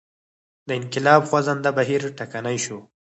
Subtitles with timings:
[0.67, 2.77] د انقلاب خوځنده بهیر ټکنی شو.